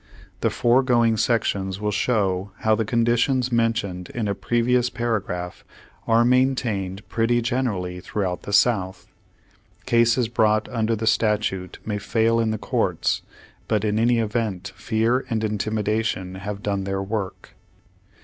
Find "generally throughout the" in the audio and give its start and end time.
7.39-8.51